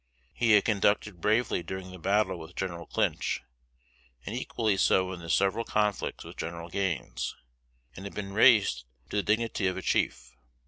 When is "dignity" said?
9.21-9.67